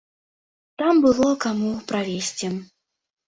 [0.81, 2.47] Там было каму правесці.